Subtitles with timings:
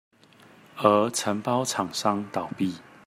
[0.77, 2.73] 而承包廠商倒閉